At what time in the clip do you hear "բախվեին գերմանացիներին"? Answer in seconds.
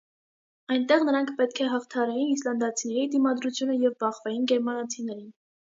4.05-5.35